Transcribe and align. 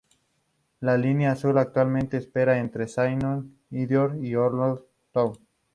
La 0.79 0.97
Línea 0.97 1.33
Azul 1.33 1.59
actualmente 1.59 2.17
opera 2.17 2.57
entre 2.57 2.87
San 2.87 3.53
Ysidro 3.69 4.17
y 4.19 4.33
Old 4.33 4.81
Town. 5.11 5.33